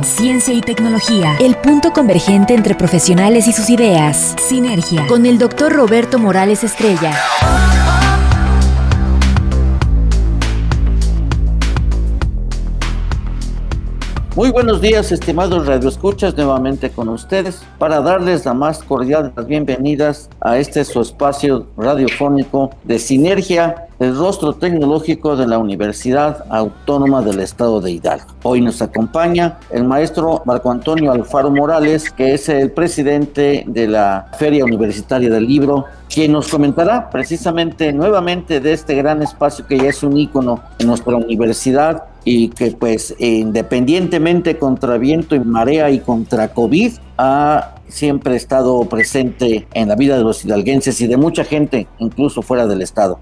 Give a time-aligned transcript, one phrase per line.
[0.00, 4.34] ciencia y tecnología, el punto convergente entre profesionales y sus ideas.
[4.40, 7.12] Sinergia, con el doctor Roberto Morales Estrella.
[14.34, 19.46] Muy buenos días, estimados radioescuchas, nuevamente con ustedes para darles la más cordial de las
[19.46, 27.22] bienvenidas a este su espacio radiofónico de Sinergia, el rostro tecnológico de la Universidad Autónoma
[27.22, 28.26] del Estado de Hidalgo.
[28.42, 34.28] Hoy nos acompaña el maestro Marco Antonio Alfaro Morales, que es el presidente de la
[34.36, 39.90] Feria Universitaria del Libro, quien nos comentará precisamente nuevamente de este gran espacio que ya
[39.90, 46.00] es un ícono en nuestra universidad y que pues independientemente contra viento y marea y
[46.00, 51.44] contra COVID ha siempre estado presente en la vida de los hidalguenses y de mucha
[51.44, 53.20] gente, incluso fuera del estado.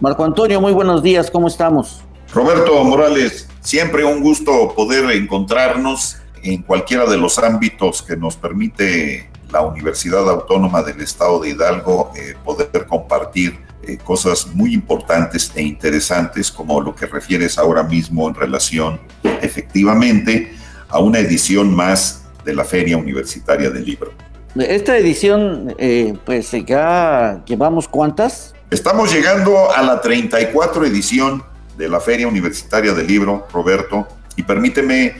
[0.00, 2.00] Marco Antonio, muy buenos días, ¿cómo estamos?
[2.32, 9.28] Roberto Morales, siempre un gusto poder encontrarnos en cualquiera de los ámbitos que nos permite
[9.52, 15.62] la Universidad Autónoma del Estado de Hidalgo eh, poder compartir eh, cosas muy importantes e
[15.62, 18.98] interesantes como lo que refieres ahora mismo en relación
[19.42, 20.54] efectivamente
[20.88, 24.12] a una edición más de la Feria Universitaria del Libro.
[24.56, 28.54] Esta edición, eh, pues ya llevamos cuántas?
[28.70, 31.42] Estamos llegando a la 34 edición
[31.76, 35.16] de la Feria Universitaria del Libro, Roberto, y permíteme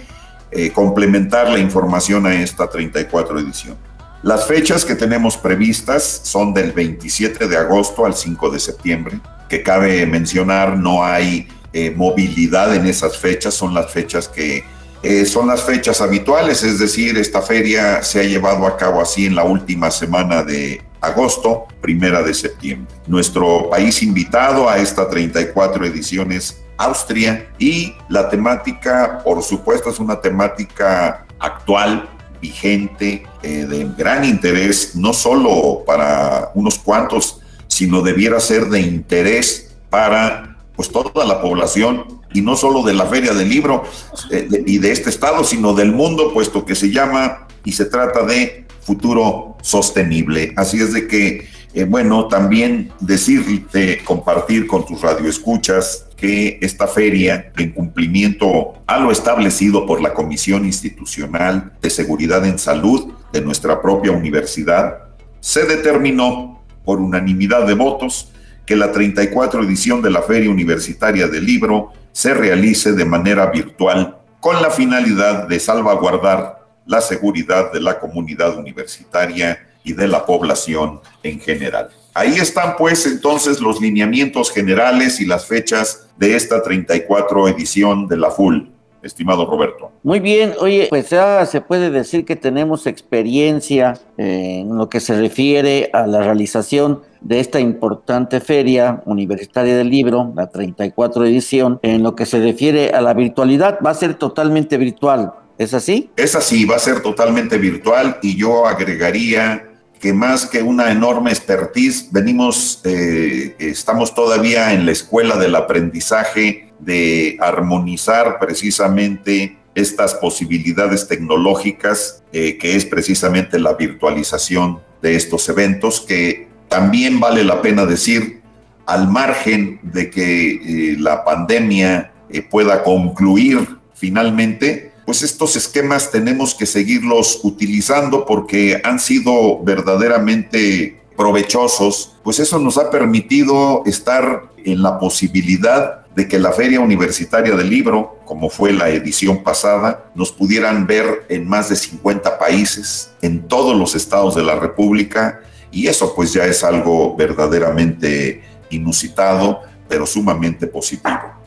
[0.52, 3.76] eh, complementar la información a esta 34 edición.
[4.22, 9.64] Las fechas que tenemos previstas son del 27 de agosto al 5 de septiembre, que
[9.64, 14.62] cabe mencionar no hay eh, movilidad en esas fechas, son las fechas que
[15.02, 19.26] eh, son las fechas habituales, es decir, esta feria se ha llevado a cabo así
[19.26, 22.94] en la última semana de agosto, primera de septiembre.
[23.06, 30.20] Nuestro país invitado a esta 34 ediciones Austria y la temática, por supuesto, es una
[30.20, 32.08] temática actual,
[32.40, 39.76] vigente, eh, de gran interés, no solo para unos cuantos, sino debiera ser de interés
[39.90, 43.84] para pues toda la población y no solo de la Feria del Libro
[44.30, 48.22] eh, y de este estado, sino del mundo, puesto que se llama y se trata
[48.22, 50.52] de futuro sostenible.
[50.56, 57.52] Así es de que, eh, bueno, también decirte, compartir con tus radioescuchas que esta feria,
[57.56, 63.80] en cumplimiento a lo establecido por la Comisión Institucional de Seguridad en Salud de nuestra
[63.80, 65.04] propia universidad,
[65.38, 68.32] se determinó por unanimidad de votos
[68.66, 74.16] que la 34 edición de la Feria Universitaria del Libro se realice de manera virtual
[74.40, 76.59] con la finalidad de salvaguardar
[76.90, 81.88] la seguridad de la comunidad universitaria y de la población en general.
[82.14, 88.16] Ahí están pues entonces los lineamientos generales y las fechas de esta 34 edición de
[88.16, 88.72] la FUL,
[89.04, 89.92] estimado Roberto.
[90.02, 95.16] Muy bien, oye, pues ya se puede decir que tenemos experiencia en lo que se
[95.16, 102.02] refiere a la realización de esta importante feria universitaria del libro, la 34 edición, en
[102.02, 105.34] lo que se refiere a la virtualidad, va a ser totalmente virtual.
[105.60, 106.08] ¿Es así?
[106.16, 109.68] Es así, va a ser totalmente virtual y yo agregaría
[110.00, 116.72] que más que una enorme expertise, venimos, eh, estamos todavía en la escuela del aprendizaje
[116.78, 126.00] de armonizar precisamente estas posibilidades tecnológicas, eh, que es precisamente la virtualización de estos eventos,
[126.00, 128.40] que también vale la pena decir,
[128.86, 132.14] al margen de que eh, la pandemia
[132.48, 142.14] pueda concluir finalmente, pues estos esquemas tenemos que seguirlos utilizando porque han sido verdaderamente provechosos,
[142.22, 147.70] pues eso nos ha permitido estar en la posibilidad de que la Feria Universitaria del
[147.70, 153.48] Libro, como fue la edición pasada, nos pudieran ver en más de 50 países, en
[153.48, 155.40] todos los estados de la República,
[155.72, 161.39] y eso pues ya es algo verdaderamente inusitado, pero sumamente positivo.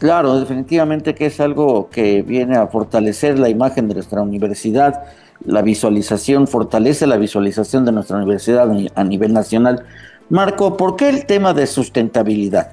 [0.00, 5.02] Claro, definitivamente que es algo que viene a fortalecer la imagen de nuestra universidad,
[5.44, 9.84] la visualización, fortalece la visualización de nuestra universidad a nivel nacional.
[10.30, 12.72] Marco, ¿por qué el tema de sustentabilidad?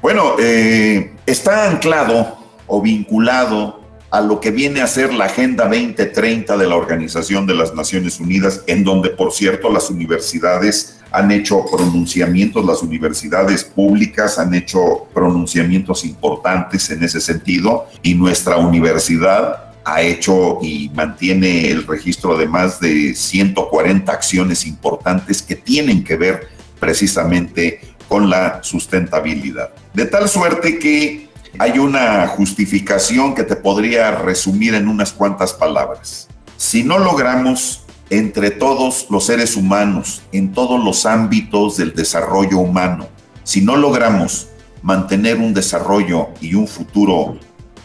[0.00, 6.56] Bueno, eh, está anclado o vinculado a lo que viene a ser la Agenda 2030
[6.56, 11.64] de la Organización de las Naciones Unidas, en donde, por cierto, las universidades han hecho
[11.64, 20.02] pronunciamientos, las universidades públicas han hecho pronunciamientos importantes en ese sentido, y nuestra universidad ha
[20.02, 26.48] hecho y mantiene el registro de más de 140 acciones importantes que tienen que ver
[26.78, 29.70] precisamente con la sustentabilidad.
[29.94, 36.28] De tal suerte que hay una justificación que te podría resumir en unas cuantas palabras.
[36.58, 43.08] Si no logramos entre todos los seres humanos, en todos los ámbitos del desarrollo humano,
[43.42, 44.48] si no logramos
[44.82, 47.38] mantener un desarrollo y un futuro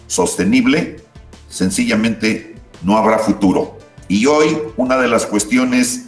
[0.07, 0.97] sostenible,
[1.49, 3.77] sencillamente no habrá futuro.
[4.07, 6.05] Y hoy una de las cuestiones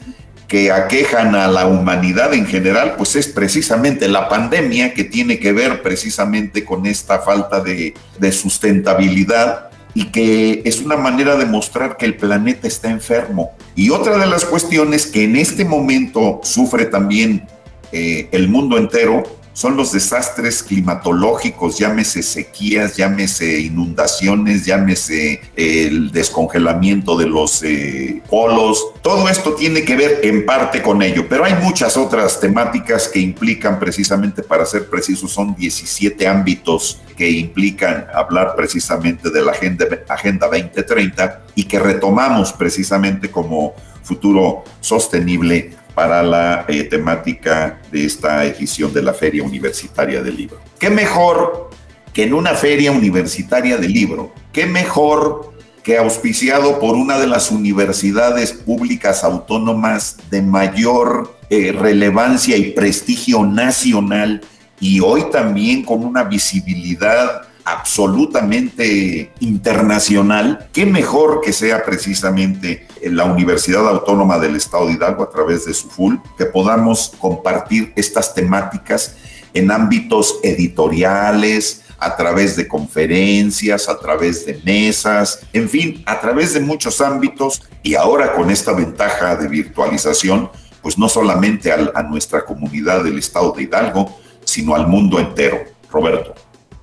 [0.53, 5.51] que aquejan a la humanidad en general, pues es precisamente la pandemia que tiene que
[5.51, 7.95] ver precisamente con esta falta de,
[8.31, 13.51] sustentabilidad y que es una manera de mostrar que el planeta está enfermo.
[13.75, 17.47] Y otra de las cuestiones que en este momento sufre también
[17.91, 27.15] eh, el mundo entero son los desastres climatológicos, llámese sequías, llámese inundaciones, llámese el descongelamiento
[27.15, 28.93] de los eh, polos.
[29.01, 33.19] Todo esto tiene que ver en parte con ello, pero hay muchas otras temáticas que
[33.19, 39.85] implican precisamente, para ser precisos, son 17 ámbitos que implican hablar precisamente de la Agenda,
[40.09, 48.45] agenda 2030 y que retomamos precisamente como futuro sostenible para la eh, temática de esta
[48.45, 50.59] edición de la Feria Universitaria del Libro.
[50.79, 51.69] ¿Qué mejor
[52.13, 54.33] que en una feria universitaria del libro?
[54.51, 55.53] ¿Qué mejor
[55.83, 63.45] que auspiciado por una de las universidades públicas autónomas de mayor eh, relevancia y prestigio
[63.45, 64.41] nacional
[64.79, 73.25] y hoy también con una visibilidad absolutamente internacional, qué mejor que sea precisamente en la
[73.25, 78.33] Universidad Autónoma del Estado de Hidalgo a través de su FUL, que podamos compartir estas
[78.33, 79.15] temáticas
[79.53, 86.53] en ámbitos editoriales, a través de conferencias, a través de mesas, en fin, a través
[86.53, 90.49] de muchos ámbitos y ahora con esta ventaja de virtualización,
[90.81, 95.59] pues no solamente a, nuestra comunidad del Estado de Hidalgo, sino al mundo entero.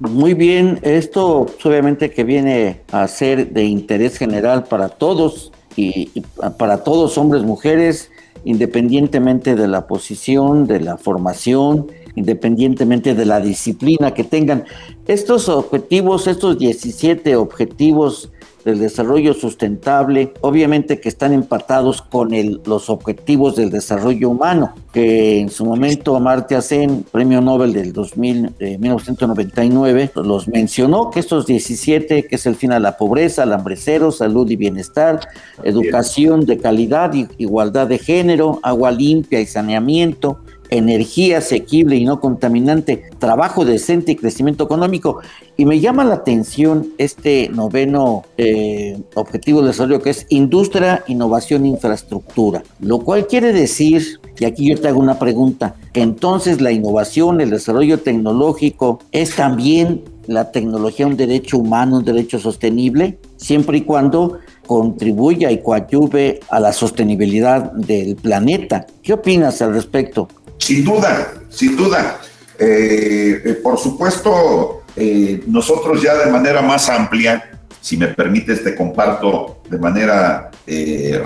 [0.01, 6.23] Muy bien, esto obviamente que viene a ser de interés general para todos y,
[6.57, 8.11] para todos hombres, mujeres,
[8.47, 14.65] independientemente de la posición, de la formación, independientemente de la disciplina que tengan.
[15.07, 18.31] Estos objetivos, estos 17 objetivos
[18.65, 25.39] del desarrollo sustentable, obviamente que están empatados con el, los objetivos del desarrollo humano, que
[25.41, 32.27] en su momento Amartya Sen, premio Nobel del 2000, 1999, los mencionó, que estos 17,
[32.27, 35.21] que es el fin a la pobreza, el hambrecero, salud y bienestar,
[35.63, 43.11] educación de calidad, igualdad de género, agua limpia y saneamiento, energía asequible y no contaminante,
[43.19, 45.21] trabajo decente y crecimiento económico.
[45.57, 51.67] Y me llama la atención este noveno eh, objetivo de desarrollo que es industria, innovación,
[51.67, 57.41] infraestructura, lo cual quiere decir, y aquí yo te hago una pregunta, entonces la innovación,
[57.41, 63.81] el desarrollo tecnológico es también la tecnología un derecho humano, un derecho sostenible, siempre y
[63.81, 68.87] cuando contribuya y coadyuve a la sostenibilidad del planeta.
[69.03, 70.29] ¿Qué opinas al respecto?
[70.61, 72.21] Sin duda, sin duda.
[72.59, 78.77] Eh, eh, por supuesto, eh, nosotros ya de manera más amplia, si me permites, te
[78.77, 80.51] comparto de manera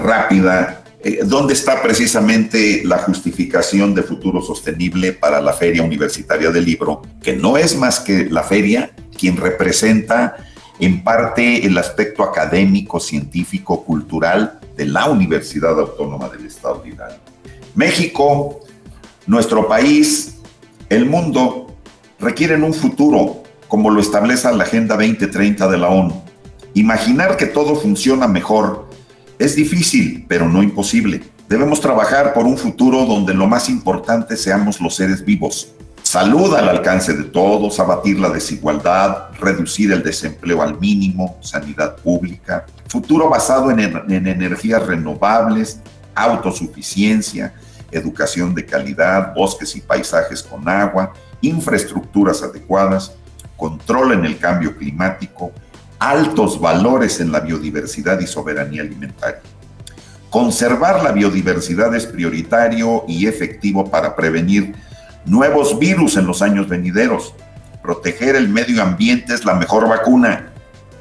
[0.03, 0.83] rápida
[1.25, 7.35] dónde está precisamente la justificación de futuro sostenible para la Feria Universitaria del Libro, que
[7.35, 10.37] no es más que la feria quien representa
[10.79, 17.19] en parte el aspecto académico, científico, cultural de la Universidad Autónoma del Estado de Hidalgo.
[17.75, 18.63] México
[19.26, 20.37] nuestro país,
[20.88, 21.75] el mundo,
[22.19, 26.23] requieren un futuro como lo establece la Agenda 2030 de la ONU.
[26.75, 28.88] Imaginar que todo funciona mejor
[29.38, 31.23] es difícil, pero no imposible.
[31.49, 35.73] Debemos trabajar por un futuro donde lo más importante seamos los seres vivos.
[36.02, 42.66] Salud al alcance de todos, abatir la desigualdad, reducir el desempleo al mínimo, sanidad pública,
[42.88, 45.81] futuro basado en, en energías renovables,
[46.14, 47.54] autosuficiencia,
[47.95, 53.13] educación de calidad, bosques y paisajes con agua, infraestructuras adecuadas,
[53.57, 55.53] control en el cambio climático,
[55.99, 59.41] altos valores en la biodiversidad y soberanía alimentaria.
[60.29, 64.75] Conservar la biodiversidad es prioritario y efectivo para prevenir
[65.25, 67.35] nuevos virus en los años venideros.
[67.83, 70.51] Proteger el medio ambiente es la mejor vacuna.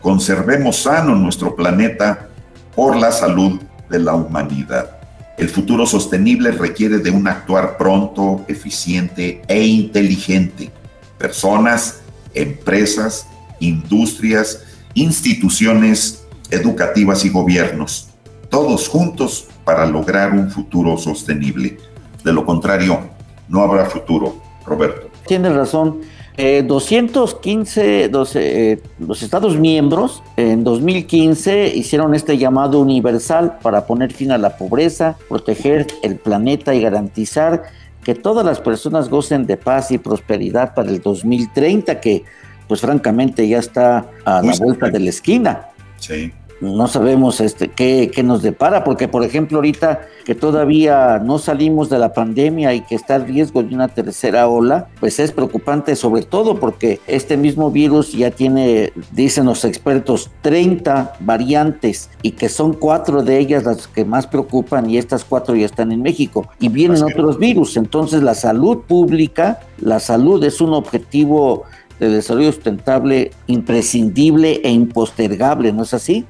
[0.02, 2.28] conservemos sano nuestro planeta
[2.76, 5.02] por la salud de la humanidad.
[5.38, 10.72] El futuro sostenible requiere de un actuar pronto, eficiente e inteligente.
[11.18, 12.02] Personas,
[12.34, 13.28] empresas,
[13.60, 14.63] industrias,
[14.94, 18.10] instituciones educativas y gobiernos,
[18.50, 21.78] todos juntos para lograr un futuro sostenible.
[22.24, 23.00] De lo contrario,
[23.48, 25.10] no habrá futuro, Roberto.
[25.25, 26.02] Tienes razón.
[26.38, 34.32] 215 eh, eh, los Estados miembros en 2015 hicieron este llamado universal para poner fin
[34.32, 37.63] a la pobreza, proteger el planeta y garantizar
[38.04, 42.24] que todas las personas gocen de paz y prosperidad para el 2030, que
[42.68, 45.68] pues francamente ya está a la vuelta de la esquina.
[45.98, 51.89] Sí no sabemos este, qué, nos depara, porque por ejemplo ahorita que todavía no salimos
[51.89, 55.95] de la pandemia y que está el riesgo de una tercera ola, pues es preocupante
[55.95, 62.48] sobre todo porque este mismo virus ya tiene, dicen los expertos, 30 variantes y que
[62.48, 66.48] son cuatro de ellas las que más preocupan y estas cuatro ya están en México
[66.60, 67.75] y vienen otros virus.
[67.75, 71.63] Entonces la salud pública, la salud es un objetivo
[72.00, 76.25] de desarrollo sustentable imprescindible e impostergable, ¿no es así?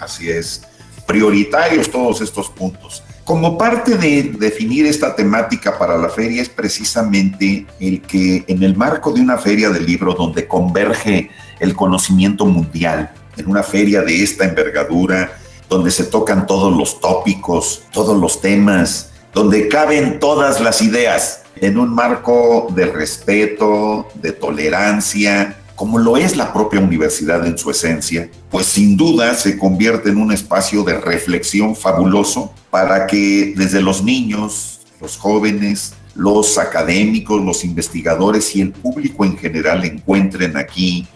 [0.00, 0.62] Así es,
[1.06, 3.02] prioritarios todos estos puntos.
[3.24, 8.74] Como parte de definir esta temática para la feria es precisamente el que en el
[8.74, 14.22] marco de una feria del libro donde converge el conocimiento mundial, en una feria de
[14.22, 15.32] esta envergadura,
[15.68, 21.78] donde se tocan todos los tópicos, todos los temas, donde caben todas las ideas, en
[21.78, 28.28] un marco de respeto, de tolerancia, como lo es la propia universidad en su esencia,
[28.50, 34.02] pues sin duda se convierte en un espacio de reflexión fabuloso para que desde los
[34.02, 41.06] niños, los jóvenes, los académicos, los investigadores y el público en general encuentren aquí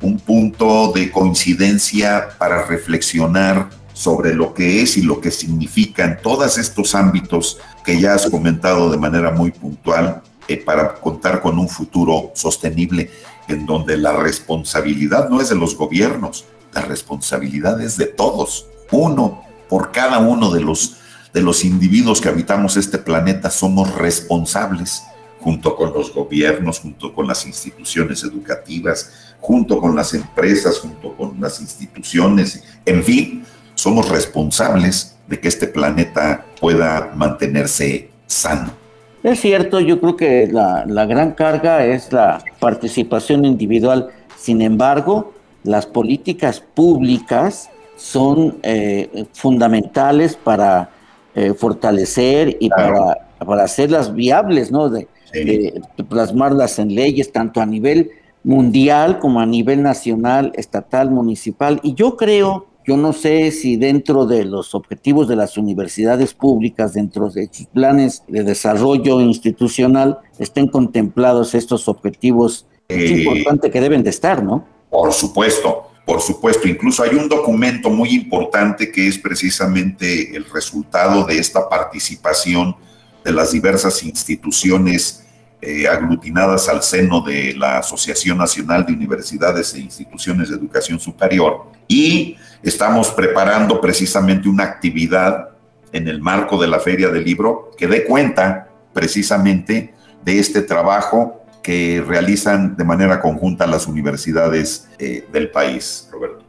[0.00, 6.18] un punto de coincidencia para reflexionar sobre lo que es y lo que significa en
[6.22, 11.58] todos estos ámbitos que ya has comentado de manera muy puntual eh, para contar con
[11.58, 13.10] un futuro sostenible
[13.48, 18.66] en donde la responsabilidad no es de los gobiernos, la responsabilidad es de todos.
[18.90, 20.96] Uno, por cada uno de los,
[21.32, 25.02] de los individuos que habitamos este planeta, somos responsables,
[25.40, 31.40] junto con los gobiernos, junto con las instituciones educativas, junto con las empresas, junto con
[31.40, 33.44] las instituciones, en fin,
[33.74, 38.81] somos responsables de que este planeta pueda mantenerse sano.
[39.22, 44.08] Es cierto, yo creo que la, gran carga es la participación individual.
[44.36, 50.90] Sin embargo, las políticas públicas son eh, fundamentales para
[51.36, 54.88] eh, fortalecer y para, para, hacerlas viables, ¿no?
[54.88, 58.10] De, de, plasmarlas en leyes, tanto a nivel
[58.42, 61.78] mundial como a nivel nacional, estatal, municipal.
[61.84, 66.94] Y yo creo yo no sé si dentro de los objetivos de las universidades públicas,
[66.94, 72.66] dentro de sus planes de desarrollo institucional, estén contemplados estos objetivos.
[72.88, 74.66] es eh, importante que deben de estar, ¿no?
[74.90, 76.68] Por supuesto, por supuesto.
[76.68, 82.76] Incluso hay un documento muy importante que es precisamente el resultado de esta participación
[83.24, 85.21] de las diversas instituciones
[85.62, 91.70] eh, aglutinadas al seno de la Asociación Nacional de Universidades e Instituciones de Educación Superior.
[91.88, 95.48] Y Estamos preparando precisamente una actividad
[95.92, 99.92] en el marco de la Feria del Libro que dé cuenta precisamente
[100.24, 106.44] de este trabajo que realizan de manera conjunta las universidades eh, del país, Roberto.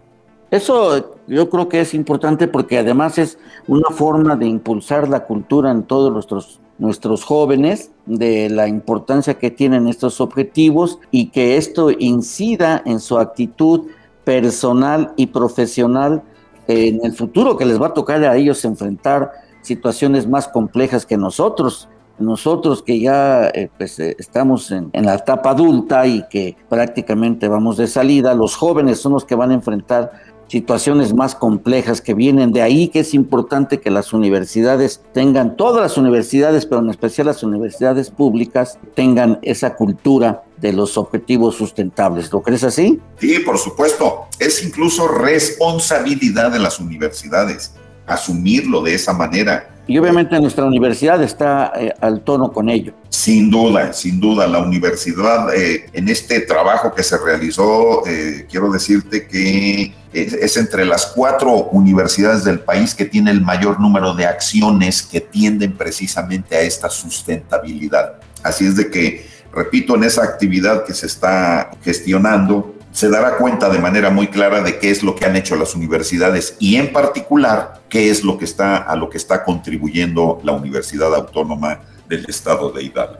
[0.51, 5.71] Eso yo creo que es importante porque además es una forma de impulsar la cultura
[5.71, 11.91] en todos nuestros, nuestros jóvenes, de la importancia que tienen estos objetivos y que esto
[11.91, 13.87] incida en su actitud
[14.23, 16.23] personal y profesional
[16.67, 21.17] en el futuro que les va a tocar a ellos enfrentar situaciones más complejas que
[21.17, 21.89] nosotros.
[22.19, 27.47] Nosotros que ya eh, pues, eh, estamos en, en, la etapa adulta y que prácticamente
[27.47, 30.11] vamos de salida, los jóvenes son los que van a enfrentar
[30.47, 35.81] situaciones más complejas que vienen de ahí, que es importante que las universidades tengan, todas
[35.81, 42.31] las universidades, pero en especial las universidades públicas, tengan esa cultura de los objetivos sustentables.
[42.31, 42.99] ¿Lo crees así?
[43.17, 44.27] Sí, por supuesto.
[44.39, 47.73] Es incluso responsabilidad de las universidades
[48.05, 49.69] asumirlo de esa manera.
[49.85, 52.93] Y obviamente nuestra universidad está eh, al tono con ello.
[53.09, 58.71] Sin duda, sin duda, la universidad eh, en este trabajo que se realizó, eh, quiero
[58.71, 64.25] decirte que es, entre las cuatro universidades del país que tiene el mayor número de
[64.25, 68.13] acciones que tienden precisamente a esta sustentabilidad.
[68.41, 73.69] Así es de que, repito, en esa actividad que se está gestionando, se dará cuenta
[73.69, 76.93] de manera muy clara de qué es lo que han hecho las universidades y en
[76.93, 82.25] particular qué es lo que está a lo que está contribuyendo la Universidad Autónoma del
[82.29, 83.17] Estado de Hidalgo.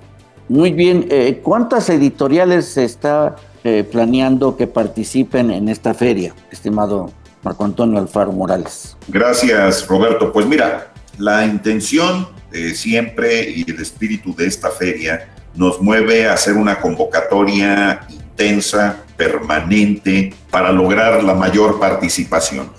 [0.48, 7.12] Muy bien, eh, ¿cuántas editoriales se está eh, planeando que participen en esta feria, estimado
[7.42, 8.96] Marco Antonio Alfaro Morales?
[9.08, 10.32] Gracias, Roberto.
[10.32, 12.27] Pues mira, la intención
[12.75, 20.34] siempre y el espíritu de esta feria nos mueve a hacer una convocatoria intensa, permanente,
[20.50, 22.70] para lograr la mayor participación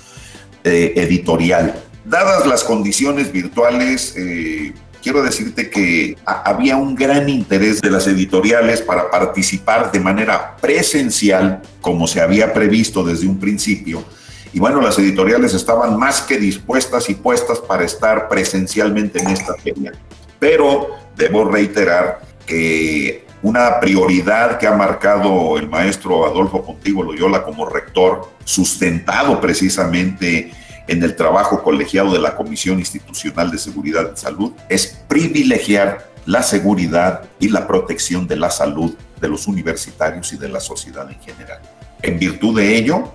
[0.63, 1.75] eh, editorial.
[2.05, 4.73] Dadas las condiciones virtuales, eh,
[5.03, 11.63] quiero decirte que había un gran interés de las editoriales para participar de manera presencial,
[11.81, 14.05] como se había previsto desde un principio.
[14.53, 19.55] Y bueno, las editoriales estaban más que dispuestas y puestas para estar presencialmente en esta
[19.55, 19.93] feria.
[20.39, 27.67] Pero debo reiterar que una prioridad que ha marcado el maestro Adolfo Pontigo Loyola como
[27.67, 30.51] rector, sustentado precisamente
[30.89, 36.43] en el trabajo colegiado de la Comisión Institucional de Seguridad y Salud, es privilegiar la
[36.43, 41.21] seguridad y la protección de la salud de los universitarios y de la sociedad en
[41.21, 41.61] general.
[42.01, 43.13] En virtud de ello,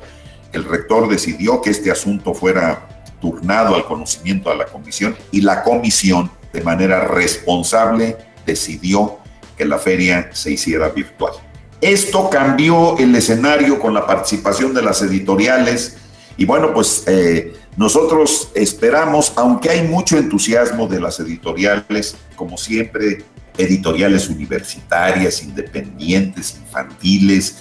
[0.54, 2.88] el rector decidió que este asunto fuera
[3.20, 9.18] turnado al conocimiento de la comisión y la comisión, de manera responsable, decidió
[9.60, 11.34] que la feria se hiciera virtual.
[11.82, 15.98] Esto cambió el escenario con la participación de las editoriales
[16.38, 23.26] y bueno, pues eh, nosotros esperamos, aunque hay mucho entusiasmo de las editoriales, como siempre,
[23.58, 27.58] editoriales universitarias, independientes, infantiles,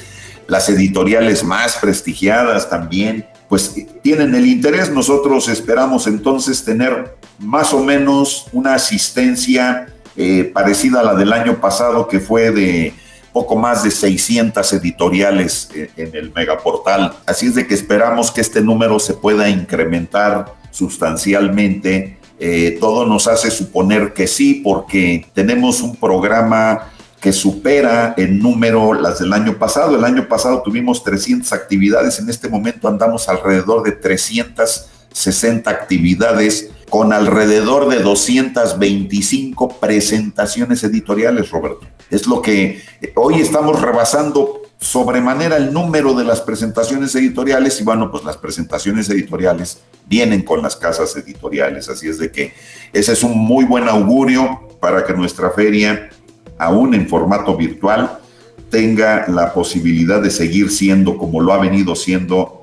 [0.47, 4.91] las editoriales más prestigiadas también, pues tienen el interés.
[4.91, 9.89] Nosotros esperamos entonces tener más o menos una asistencia
[10.21, 12.93] eh, parecida a la del año pasado, que fue de
[13.33, 17.13] poco más de 600 editoriales eh, en el megaportal.
[17.25, 22.19] Así es de que esperamos que este número se pueda incrementar sustancialmente.
[22.41, 28.95] Eh, todo nos hace suponer que sí, porque tenemos un programa que supera en número
[28.95, 29.97] las del año pasado.
[29.97, 37.13] El año pasado tuvimos 300 actividades, en este momento andamos alrededor de 360 actividades con
[37.13, 41.87] alrededor de 225 presentaciones editoriales, Roberto.
[42.11, 42.83] Es lo que
[43.15, 49.11] hoy estamos rebasando sobremanera el número de las presentaciones editoriales y bueno, pues las presentaciones
[49.11, 52.55] editoriales vienen con las casas editoriales, así es de que
[52.93, 56.11] ese es un muy buen augurio para que nuestra feria,
[56.59, 58.21] aún en formato virtual,
[58.71, 62.63] tenga la posibilidad de seguir siendo como lo ha venido siendo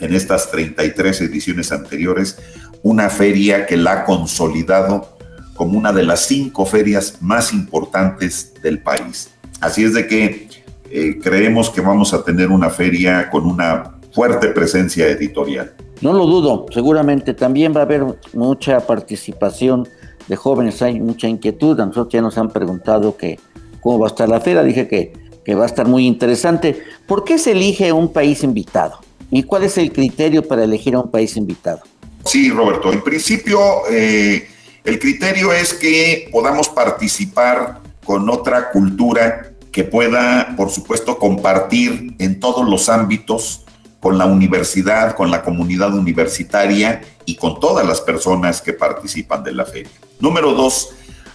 [0.00, 2.38] en estas 33 ediciones anteriores,
[2.82, 5.08] una feria que la ha consolidado
[5.54, 9.30] como una de las cinco ferias más importantes del país.
[9.60, 10.48] Así es de que
[10.90, 15.72] eh, creemos que vamos a tener una feria con una fuerte presencia editorial.
[16.00, 19.88] No lo dudo, seguramente también va a haber mucha participación
[20.26, 23.38] de jóvenes, hay mucha inquietud, a nosotros ya nos han preguntado que
[23.80, 25.12] cómo va a estar la feria, dije que,
[25.44, 26.82] que va a estar muy interesante.
[27.06, 28.98] ¿Por qué se elige un país invitado?
[29.30, 31.80] ¿Y cuál es el criterio para elegir a un país invitado?
[32.24, 32.92] Sí, Roberto.
[32.92, 33.58] En principio,
[33.90, 34.48] eh,
[34.84, 42.40] el criterio es que podamos participar con otra cultura que pueda, por supuesto, compartir en
[42.40, 43.64] todos los ámbitos
[44.00, 49.52] con la universidad, con la comunidad universitaria y con todas las personas que participan de
[49.52, 49.92] la feria.
[50.18, 50.90] Número dos,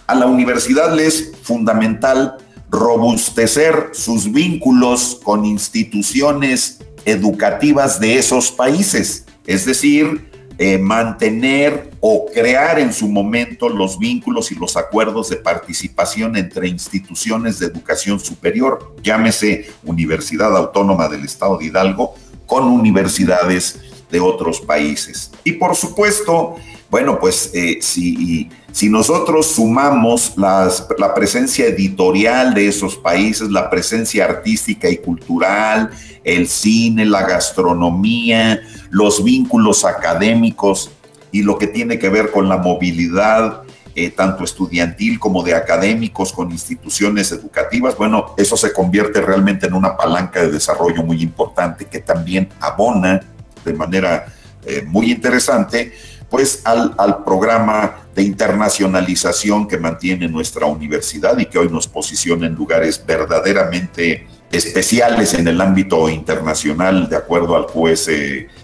[0.06, 2.36] a la universidad le es fundamental
[2.70, 10.27] robustecer sus vínculos con instituciones educativas de esos países, es decir,
[10.60, 16.66] eh, mantener o crear en su momento los vínculos y los acuerdos de participación entre
[16.66, 24.60] instituciones de educación superior, llámese Universidad Autónoma del Estado de Hidalgo, con universidades de otros
[24.60, 25.30] países.
[25.44, 26.56] Y por supuesto,
[26.90, 34.24] bueno, pues eh, si, si, nosotros sumamos la presencia editorial de esos países, la presencia
[34.24, 35.90] artística y cultural,
[36.22, 38.60] el cine, la gastronomía,
[38.90, 40.90] los vínculos académicos
[41.32, 43.62] y lo que tiene que ver con la movilidad,
[43.94, 49.74] eh, tanto estudiantil como de académicos con instituciones educativas, bueno, eso se convierte realmente en
[49.74, 53.20] una palanca de desarrollo muy importante que también abona
[53.64, 54.26] de manera
[54.64, 55.92] eh, muy interesante
[56.30, 62.46] pues al, al, programa de internacionalización que mantiene nuestra universidad y que hoy nos posiciona
[62.46, 68.08] en lugares verdaderamente especiales en el ámbito internacional de acuerdo al juez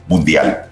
[0.06, 0.70] mundial.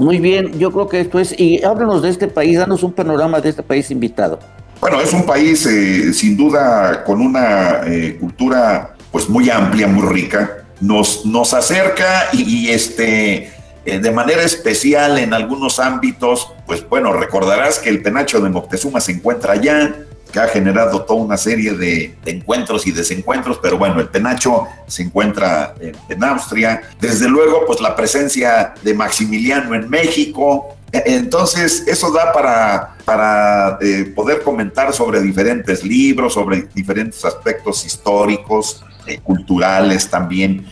[0.00, 3.38] Muy bien, yo creo que esto es, y háblanos de este país, danos un panorama
[3.40, 4.38] de este país invitado.
[4.80, 10.08] Bueno, es un país eh, sin duda con una eh, cultura pues muy amplia, muy
[10.08, 10.64] rica.
[10.80, 13.52] nos, nos acerca y, este, eh,
[13.98, 19.12] de manera especial en algunos ámbitos, pues bueno, recordarás que el penacho de Moctezuma se
[19.12, 19.94] encuentra allá,
[20.30, 25.02] que ha generado toda una serie de, encuentros y desencuentros, pero bueno, el penacho se
[25.02, 26.82] encuentra en, Austria.
[27.00, 30.76] Desde luego, pues la presencia de Maximiliano en México.
[30.92, 37.84] E, entonces, eso da para, para eh, poder comentar sobre diferentes libros, sobre diferentes aspectos
[37.84, 40.66] históricos, eh, culturales también.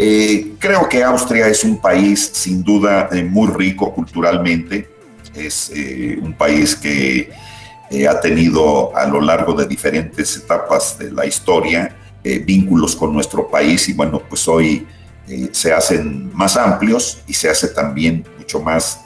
[0.00, 4.88] Eh, creo que Austria es un país sin duda muy rico culturalmente.
[5.34, 5.72] Es
[6.22, 7.30] un país que
[8.08, 13.88] ha tenido a lo largo de diferentes etapas de la historia vínculos con nuestro país
[13.88, 14.86] y bueno, pues hoy
[15.52, 19.02] se hacen más amplios y se hace también mucho más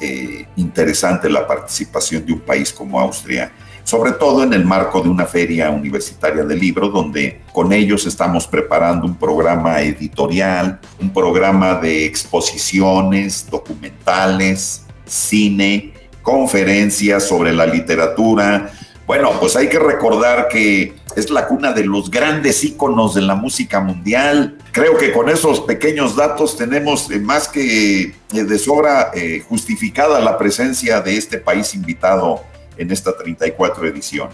[0.55, 3.51] interesante la participación de un país como Austria
[3.85, 8.47] sobre todo en el marco de una feria universitaria de libros, donde con ellos estamos
[8.47, 18.71] preparando un programa editorial, un programa de exposiciones, documentales, cine, conferencias sobre la literatura.
[19.05, 23.35] Bueno, pues hay que recordar que es la cuna de los grandes íconos de la
[23.35, 24.59] música mundial.
[24.73, 30.21] Creo que con esos pequeños datos tenemos eh, más que eh, de sobra eh, justificada
[30.21, 32.41] la presencia de este país invitado
[32.77, 34.29] en esta 34 edición.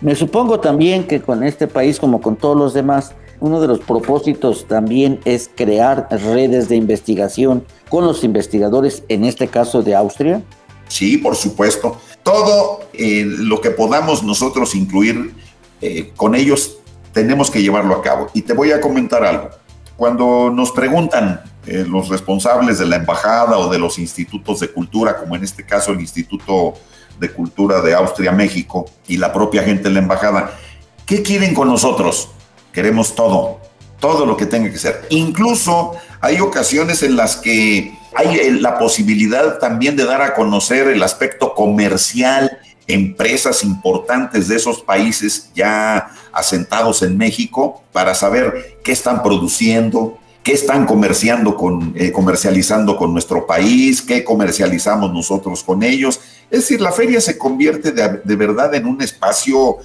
[0.00, 3.80] Me supongo también que con este país, como con todos los demás, uno de los
[3.80, 10.42] propósitos también es crear redes de investigación con los investigadores, en este caso de Austria.
[10.88, 11.98] Sí, por supuesto.
[12.22, 15.34] Todo eh, lo que podamos nosotros incluir
[15.80, 16.78] eh, con ellos,
[17.12, 18.28] tenemos que llevarlo a cabo.
[18.34, 19.50] Y te voy a comentar algo.
[19.96, 25.16] Cuando nos preguntan eh, los responsables de la embajada o de los institutos de cultura,
[25.16, 26.74] como en este caso el Instituto
[27.18, 30.58] de Cultura de Austria-México y la propia gente de la embajada.
[31.06, 32.28] ¿Qué quieren con nosotros?
[32.72, 33.60] Queremos todo,
[33.98, 35.06] todo lo que tenga que ser.
[35.10, 41.02] Incluso hay ocasiones en las que hay la posibilidad también de dar a conocer el
[41.02, 49.22] aspecto comercial, empresas importantes de esos países ya asentados en México para saber qué están
[49.22, 56.20] produciendo, qué están comerciando con, eh, comercializando con nuestro país, qué comercializamos nosotros con ellos.
[56.50, 59.78] Es decir, la feria se convierte de, verdad en un espacio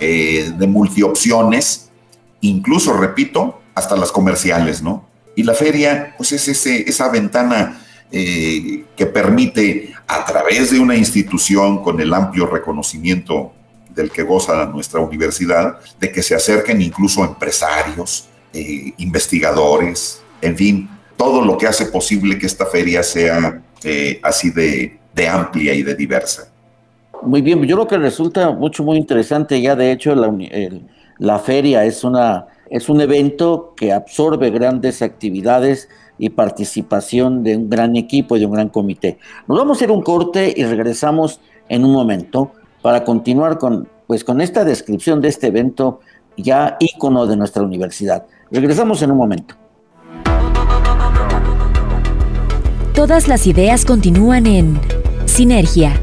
[0.00, 1.90] eh, de multiopciones,
[2.40, 5.06] incluso, repito, hasta las comerciales, ¿no?
[5.34, 10.96] Y la feria, pues es ese, esa ventana eh, que permite, a través de una
[10.96, 13.52] institución con el amplio reconocimiento
[13.94, 20.88] del que goza nuestra universidad, de que se acerquen incluso empresarios, eh, investigadores, en fin,
[21.16, 25.94] todo lo que hace posible que esta feria sea eh, así de, amplia y de
[25.94, 26.48] diversa.
[27.22, 29.60] Muy bien, yo creo que resulta mucho, muy interesante.
[29.60, 30.32] Ya de hecho, la,
[31.18, 35.88] la feria es, una, es un evento que absorbe grandes actividades
[36.18, 39.18] y participación de un gran equipo y de un gran comité.
[39.46, 42.52] Nos vamos a hacer un corte y regresamos en un momento
[42.82, 46.00] para continuar con, pues, con esta descripción de este evento
[46.36, 48.26] ya ícono de nuestra universidad.
[48.50, 49.54] Regresamos en un momento.
[52.94, 54.80] Todas las ideas continúan en
[55.26, 56.00] Sinergia.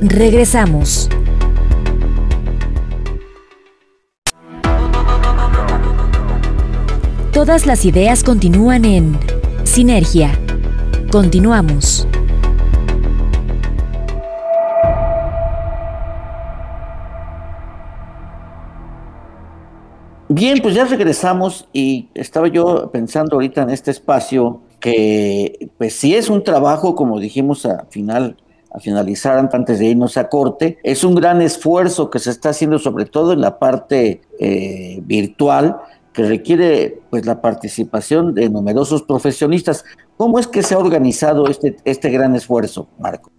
[0.00, 1.08] Regresamos.
[7.32, 9.18] Todas las ideas continúan en
[9.72, 10.38] Sinergia.
[11.10, 12.06] Continuamos.
[20.28, 26.14] Bien, pues ya regresamos y estaba yo pensando ahorita en este espacio que pues si
[26.16, 28.36] es un trabajo, como dijimos a final
[28.74, 32.78] a finalizar antes de irnos a corte, es un gran esfuerzo que se está haciendo
[32.78, 35.78] sobre todo en la parte eh, virtual
[36.12, 39.84] que requiere pues la participación de numerosos profesionistas.
[40.16, 43.30] ¿Cómo es que se ha organizado este, este gran esfuerzo, Marco?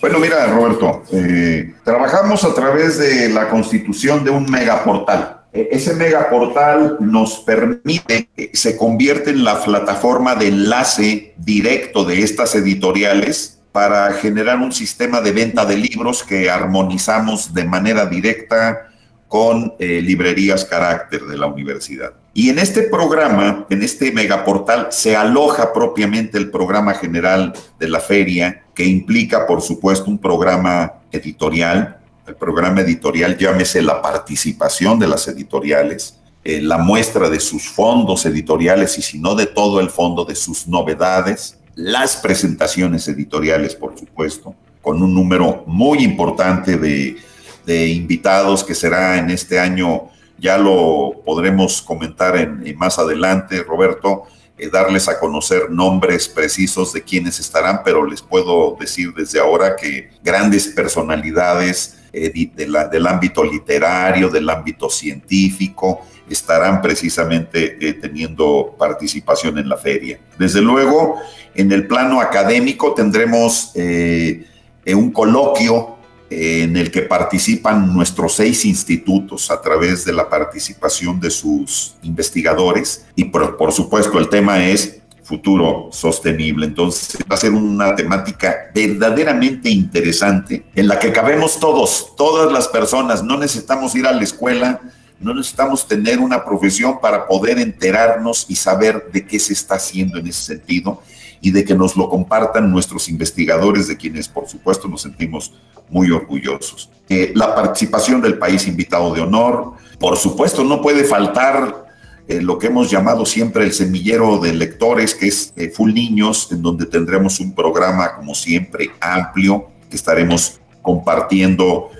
[0.00, 5.94] Bueno, mira, Roberto, eh, trabajamos a través de la constitución de un megaportal e-, ese
[5.94, 14.12] megaportal nos permite, se convierte en la plataforma de enlace directo de estas editoriales para
[14.12, 18.91] generar un sistema de venta de libros que armonizamos de manera directa
[19.32, 22.12] con eh, librerías carácter de la universidad.
[22.34, 28.00] Y en este programa, en este megaportal, se aloja propiamente el programa general de la
[28.00, 35.08] feria, que implica, por supuesto, un programa editorial, el programa editorial, llámese la participación de
[35.08, 39.88] las editoriales, eh, la muestra de sus fondos editoriales y si no de todo el
[39.88, 47.16] fondo, de sus novedades, las presentaciones editoriales, por supuesto, con un número muy importante de,
[47.64, 50.10] de invitados que será en este año
[50.42, 54.24] ya lo podremos comentar en, más adelante, Roberto,
[54.58, 59.76] eh, darles a conocer nombres precisos de quienes estarán, pero les puedo decir desde ahora
[59.76, 69.58] que grandes personalidades eh, del ámbito literario, del ámbito científico, estarán precisamente eh, teniendo participación
[69.58, 70.18] en la feria.
[70.38, 71.20] Desde luego,
[71.54, 75.91] en el plano académico tendremos un coloquio
[76.32, 83.04] en el que participan nuestros seis institutos a través de la participación de sus investigadores
[83.14, 86.66] y por, supuesto el tema es futuro sostenible.
[86.66, 92.68] Entonces va a ser una temática verdaderamente interesante en la que cabemos todos, todas las
[92.68, 93.22] personas.
[93.22, 94.80] No necesitamos ir a la escuela,
[95.20, 100.18] no necesitamos tener una profesión para poder enterarnos y saber de qué se está haciendo
[100.18, 101.02] en ese sentido
[101.42, 105.52] y de que nos lo compartan nuestros investigadores, de quienes por supuesto nos sentimos
[105.90, 106.88] muy orgullosos.
[107.08, 111.86] Eh, la participación del país invitado de honor, por supuesto no puede faltar
[112.28, 116.48] eh, lo que hemos llamado siempre el semillero de lectores, que es eh, Full Niños,
[116.52, 121.90] en donde tendremos un programa como siempre amplio, que estaremos compartiendo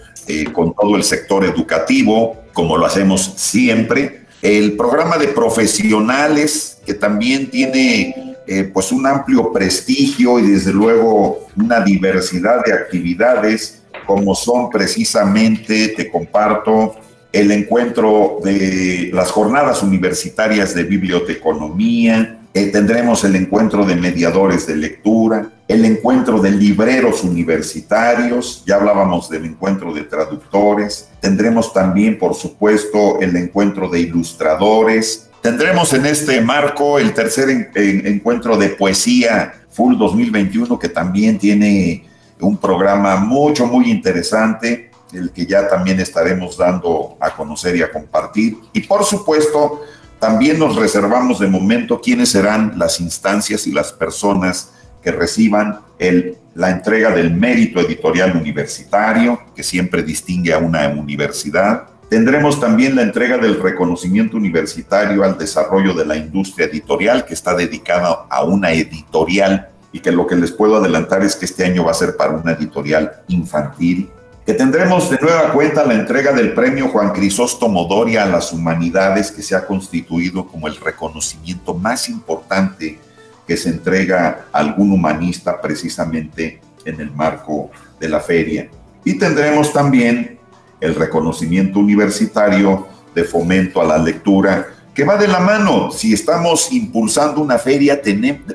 [0.53, 4.25] con todo el sector educativo, como lo hacemos siempre.
[4.41, 11.47] El programa de profesionales, que también tiene eh, pues un amplio prestigio y desde luego
[11.57, 16.97] una diversidad de actividades como son precisamente, te comparto,
[17.33, 24.77] el encuentro de las jornadas universitarias de biblioteconomía, eh, tendremos el encuentro de mediadores de
[24.77, 32.35] lectura, el encuentro de libreros universitarios, ya hablábamos del encuentro de traductores, tendremos también, por
[32.35, 39.99] supuesto, el encuentro de ilustradores, Tendremos en este marco el tercer encuentro de poesía Full
[39.99, 42.05] 2021, que también tiene
[42.41, 47.91] un programa mucho, muy interesante, el que ya también estaremos dando a conocer y a
[47.91, 48.57] compartir.
[48.73, 49.81] Y por supuesto,
[50.21, 54.71] también nos reservamos de momento quiénes serán las instancias y las personas
[55.03, 61.89] que reciban el, la entrega del mérito editorial universitario, que siempre distingue a una universidad,
[62.13, 67.57] Tendremos también la entrega del reconocimiento universitario al desarrollo de la industria editorial, que está
[67.57, 71.87] dedicada a una editorial y que lo que les puedo adelantar es que este año
[71.87, 74.11] va a ser para una editorial infantil.
[74.45, 79.33] Que tendremos de nueva cuenta la entrega del premio Juan Crisóstomo Doria a las humanidades,
[79.33, 82.99] que se ha constituido como el reconocimiento más importante
[83.47, 88.69] que se entrega a algún humanista precisamente en el marco de la feria.
[89.03, 90.42] Y tendremos también
[90.83, 95.93] el reconocimiento universitario de fomento a la lectura, que va de la mano.
[95.93, 98.03] Si estamos impulsando una feria,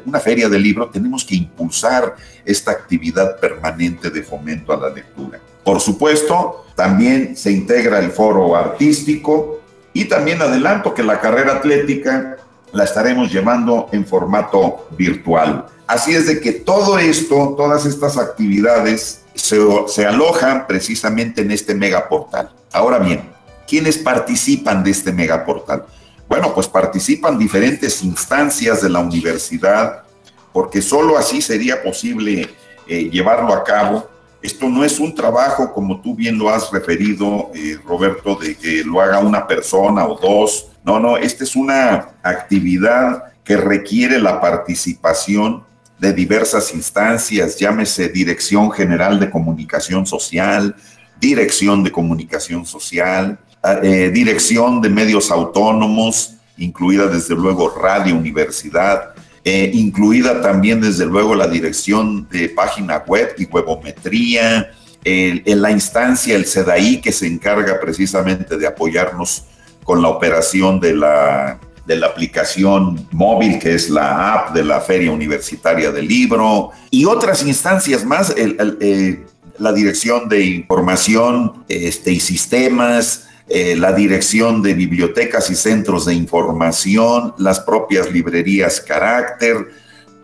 [0.06, 5.40] una feria de libro, tenemos que impulsar esta actividad permanente de fomento a la lectura.
[5.64, 9.62] Por supuesto, también se integra el foro artístico
[9.94, 12.38] y también adelanto que la carrera atlética
[12.74, 15.66] la estaremos llevando en formato virtual.
[15.88, 22.52] Así es de que todo esto, todas estas actividades se, alojan precisamente en este megaportal.
[22.72, 23.30] Ahora bien,
[23.68, 25.86] ¿quiénes participan de este megaportal?
[26.28, 30.04] Bueno, pues participan diferentes instancias de la universidad,
[30.52, 32.50] porque solo así sería posible
[32.88, 34.10] eh, llevarlo a cabo.
[34.42, 38.84] Esto no es un trabajo, como tú bien lo has referido, eh, Roberto, de que
[38.84, 40.68] lo haga una persona o dos.
[40.84, 45.64] No, no, esta es una actividad que requiere la participación
[46.00, 50.76] de diversas instancias, llámese Dirección General de Comunicación Social,
[51.20, 59.16] Dirección de Comunicación Social, ah, eh, Dirección de Medios Autónomos, incluida desde luego Radio Universidad,
[59.44, 64.72] eh, incluida también desde luego la Dirección de Página Web y Webometría,
[65.10, 69.46] en la instancia, el CEDAI, que se encarga precisamente de apoyarnos
[69.86, 74.82] con la operación de la de la aplicación móvil, que es la app de la
[74.82, 79.26] Feria Universitaria del Libro, y otras instancias más, eh,
[79.58, 86.14] la Dirección de Información este, y Sistemas, eh, la Dirección de Bibliotecas y Centros de
[86.14, 89.56] Información, las propias librerías Carácter,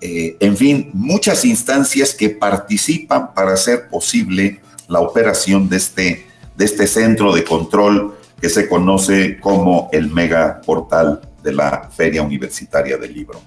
[0.02, 6.66] eh, en fin, muchas instancias que participan para hacer posible la operación de este, de
[6.66, 12.98] este centro de control que se conoce como el Mega Portal de la Feria Universitaria
[12.98, 13.40] del Libro.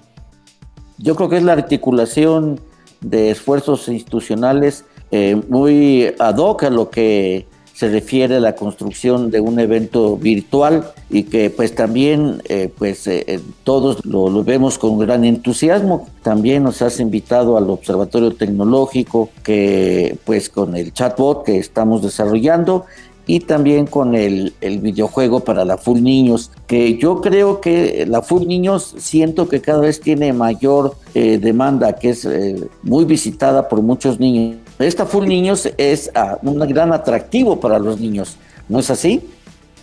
[0.97, 2.59] Yo creo que es la articulación
[3.01, 9.29] de esfuerzos institucionales eh, muy ad hoc a lo que se refiere a la construcción
[9.29, 14.79] de un evento virtual y que pues también eh, pues eh, todos lo, lo, vemos
[14.79, 16.09] con gran entusiasmo.
[16.23, 22.87] También nos has invitado al Observatorio Tecnológico que pues con el chatbot que estamos desarrollando
[23.27, 28.47] y también con el, videojuego para la Full Niños, que yo creo que la Full
[28.47, 33.81] Niños siento que cada vez tiene mayor eh, demanda, que es eh, muy visitada por
[33.81, 34.57] muchos niños.
[34.79, 38.37] Esta Full Niños es ah, un gran atractivo para los niños,
[38.69, 39.21] ¿no es así?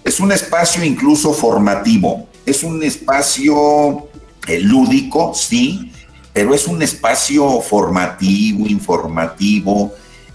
[0.02, 4.09] Es un espacio incluso formativo, es un espacio
[4.48, 5.92] eh, lúdico, sí,
[6.33, 9.92] pero es un espacio formativo, informativo,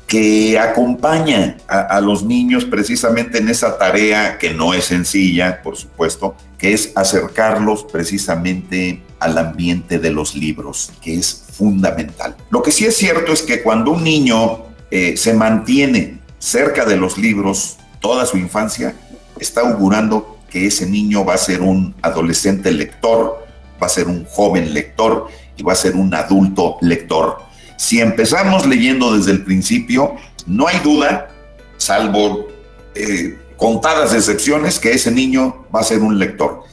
[0.09, 6.35] que acompaña a, los niños precisamente en esa tarea que no es sencilla, por supuesto,
[6.57, 12.35] que es acercarlos precisamente al ambiente de los libros, que es fundamental.
[12.49, 16.97] Lo que sí es cierto es que cuando un niño eh, se mantiene cerca de
[16.97, 18.95] los libros toda su infancia,
[19.39, 23.45] está augurando que ese niño va a ser un adolescente lector,
[23.79, 27.48] va a ser un joven lector y va a ser un adulto lector.
[27.79, 30.15] Si empezamos leyendo desde el principio,
[30.45, 31.29] no hay duda,
[31.77, 32.49] salvo
[32.93, 36.63] eh, contadas excepciones, que ese niño va a ser un lector.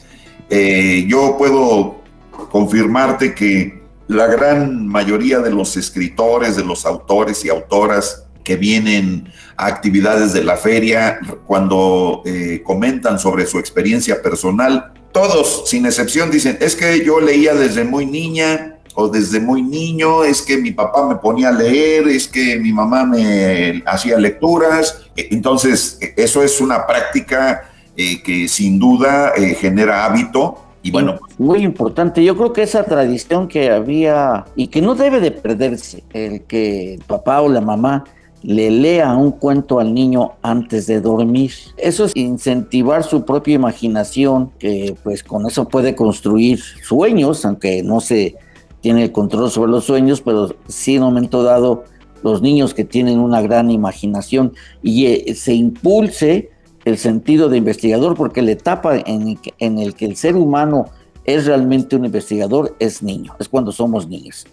[0.50, 2.00] Eh, yo puedo
[2.50, 9.32] confirmarte que la gran mayoría de los escritores, de los autores y autoras que vienen
[9.56, 16.32] a actividades de la feria, cuando eh, comentan sobre su experiencia personal, todos, sin excepción,
[16.32, 20.72] dicen, es que yo leía desde muy niña, o desde muy niño, es que mi
[20.72, 25.02] papá me ponía a leer, es que mi mamá me hacía lecturas.
[25.14, 30.62] E, entonces, e, eso es una práctica eh, que sin duda eh, genera hábito.
[30.82, 32.24] Y bueno, muy importante.
[32.24, 36.94] Yo creo que esa tradición que había y que no debe de perderse, el que
[36.94, 38.04] el papá o la mamá
[38.42, 41.52] le lea un cuento al niño antes de dormir.
[41.76, 48.00] Eso es incentivar su propia imaginación, que pues con eso puede construir sueños, aunque no
[48.00, 48.36] se
[48.86, 51.82] tiene el control sobre los sueños, pero sí en un momento dado
[52.22, 56.50] los niños que tienen una gran imaginación y eh, se impulse
[56.84, 60.84] el sentido de investigador, porque la etapa en, en el que el ser humano
[61.24, 64.46] es realmente un investigador es niño, es cuando somos niños.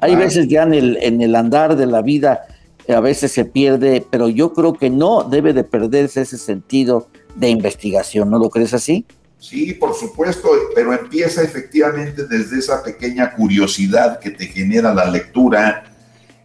[0.00, 2.42] Hay veces ya en el, en el andar de la vida,
[2.88, 7.48] a veces se pierde, pero yo creo que no debe de perderse ese sentido de
[7.48, 9.04] investigación, ¿no lo crees así?
[9.40, 15.84] Sí, por supuesto, pero empieza efectivamente desde esa pequeña curiosidad que te genera la lectura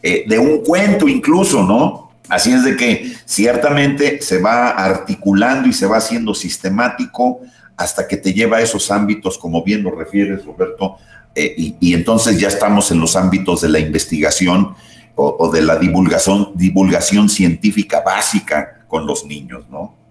[0.01, 2.11] eh, de un cuento incluso, ¿no?
[2.29, 7.41] Así es de que ciertamente se va articulando y se va haciendo sistemático
[7.75, 10.95] hasta que te lleva a esos ámbitos, como bien lo refieres, Roberto,
[11.35, 14.73] eh, y, entonces ya estamos en los ámbitos de la investigación
[15.15, 20.04] o, o de la divulgación, divulgación científica básica con los niños, ¿no?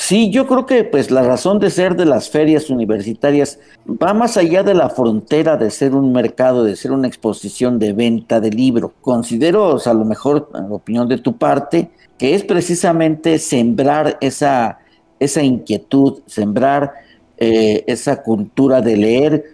[0.00, 4.36] Sí, yo creo que pues la razón de ser de las ferias universitarias va más
[4.36, 8.50] allá de la frontera de ser un mercado, de ser una exposición de venta de
[8.50, 8.94] libro.
[9.00, 14.78] Considero, a lo mejor, en opinión de tu parte, que es precisamente sembrar esa,
[15.18, 16.92] esa inquietud, sembrar
[17.36, 19.44] eh, esa cultura de leer,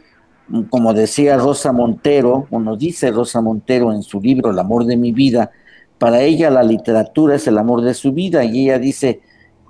[0.69, 4.99] como decía Rosa Montero, o nos dice Rosa Montero en su libro El amor de
[4.99, 5.51] mi vida,
[5.99, 9.23] para ella la literatura es el amor de su vida, y ella dice,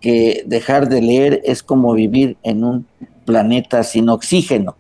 [0.05, 2.87] que dejar de leer es como vivir en un
[3.25, 4.77] planeta sin oxígeno.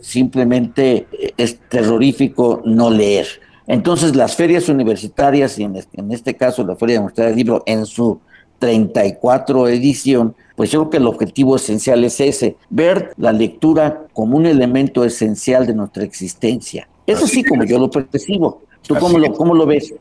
[0.00, 3.26] Simplemente es terrorífico no leer.
[3.66, 5.74] Entonces las ferias universitarias, y en
[6.12, 8.20] este, caso la Feria de del Libro en su
[8.60, 14.36] 34 edición, pues yo creo que el objetivo esencial es ese, ver la lectura como
[14.36, 16.88] un elemento esencial de nuestra existencia.
[17.04, 18.62] Eso sí, como yo lo percibo.
[18.86, 19.92] ¿Tú cómo lo, cómo lo ves?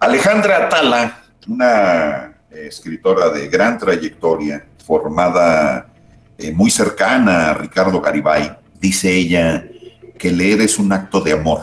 [0.00, 5.88] Alejandra Atala, una escritora de gran trayectoria, formada
[6.38, 9.64] eh, muy cercana a Ricardo Garibay, dice ella
[10.18, 11.62] que leer es un acto de amor.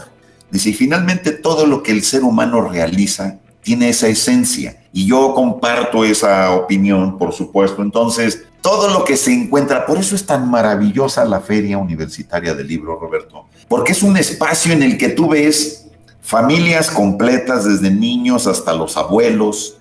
[0.49, 4.83] Dice, y finalmente todo lo que el ser humano realiza tiene esa esencia.
[4.91, 7.81] Y yo comparto esa opinión, por supuesto.
[7.81, 12.67] Entonces, todo lo que se encuentra, por eso es tan maravillosa la Feria Universitaria del
[12.67, 15.87] Libro, Roberto, porque es un espacio en el que tú ves
[16.21, 19.77] familias completas, desde niños hasta los abuelos,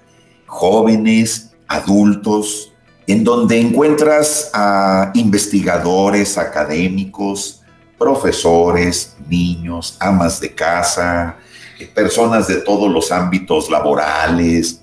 [0.50, 2.72] jóvenes, adultos,
[3.06, 7.62] en donde encuentras a investigadores, académicos,
[7.96, 11.36] profesores, niños, amas de casa,
[11.78, 14.82] eh, personas de todos los ámbitos laborales.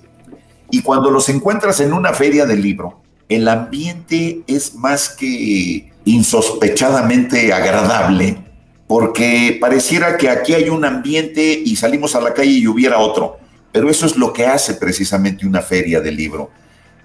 [0.70, 7.52] Y cuando los encuentras en una feria de libro, el ambiente es más que insospechadamente
[7.52, 8.38] agradable,
[8.86, 13.38] porque pareciera que aquí hay un ambiente y salimos a la calle y hubiera otro.
[13.72, 16.50] Pero eso es lo que hace precisamente una feria de libro,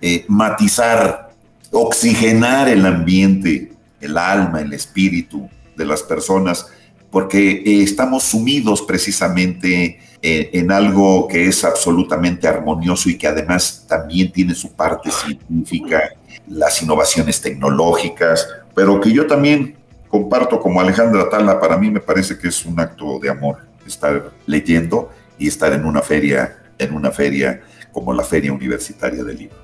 [0.02, 1.32] eh, matizar,
[1.72, 6.68] oxigenar el ambiente, el alma, el espíritu de las personas,
[7.10, 13.86] porque eh, estamos sumidos precisamente eh, en algo que es absolutamente armonioso y que además
[13.88, 16.02] también tiene su parte científica,
[16.48, 19.76] las innovaciones tecnológicas, pero que yo también
[20.08, 24.32] comparto como Alejandra Tala, para mí me parece que es un acto de amor estar
[24.46, 27.62] leyendo y estar en una feria, en una feria
[27.92, 29.56] como la Feria Universitaria del Libro.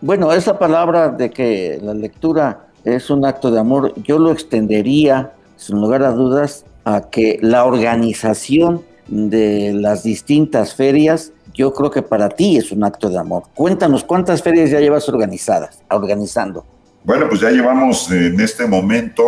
[0.00, 5.32] Bueno, esa palabra de que la lectura es un acto de amor, yo lo extendería,
[5.56, 12.02] sin lugar a dudas, a que la organización de las distintas ferias, yo creo que
[12.02, 13.44] para ti es un acto de amor.
[13.54, 16.64] Cuéntanos, ¿cuántas ferias ya llevas organizadas, organizando?
[17.04, 19.24] Bueno, pues ya llevamos en este momento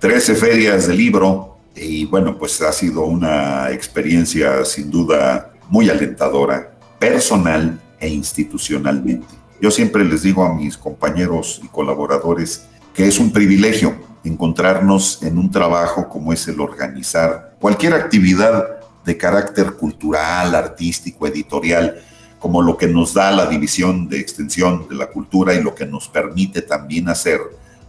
[0.00, 6.72] 13 ferias de libro y bueno, pues ha sido una experiencia sin duda muy alentadora,
[6.98, 9.26] personal e institucionalmente.
[9.60, 13.94] Yo siempre les digo a mis compañeros y colaboradores que es un privilegio
[14.24, 22.00] encontrarnos en un trabajo como es el organizar cualquier actividad de carácter cultural, artístico, editorial,
[22.38, 25.86] como lo que nos da la división de extensión de la cultura y lo que
[25.86, 27.40] nos permite también hacer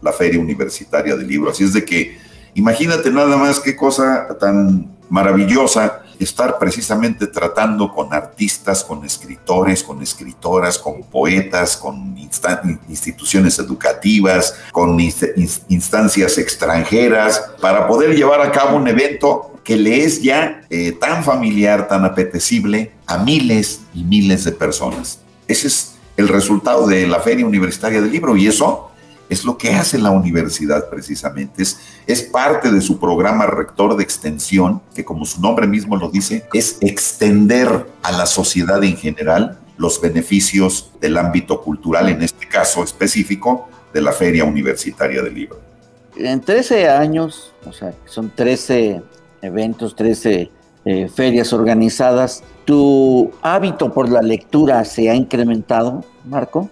[0.02, 1.52] la Feria Universitaria del Libro.
[1.52, 2.18] Así es de que
[2.56, 10.02] imagínate nada más qué cosa tan maravillosa estar precisamente tratando con artistas, con escritores, con
[10.02, 18.88] escritoras, con poetas, con instituciones educativas, con instancias extranjeras, para poder llevar a cabo un
[18.88, 24.52] evento que le es ya eh, tan familiar, tan apetecible a miles y miles de
[24.52, 25.20] personas.
[25.48, 28.92] Ese es el resultado de la Feria Universitaria del Libro y eso
[29.30, 31.64] es lo que hace la universidad precisamente.
[31.64, 36.10] Es, es parte de su programa rector de extensión, que como su nombre mismo lo
[36.10, 42.48] dice, es extender a la sociedad en general los beneficios del ámbito cultural, en este
[42.48, 45.60] caso específico, de la Feria Universitaria del Libro.
[46.16, 49.02] En 13 años, o sea, son 13
[49.42, 50.50] eventos, 13
[50.86, 56.70] eh, ferias organizadas, ¿tu hábito por la lectura se ha incrementado, Marco?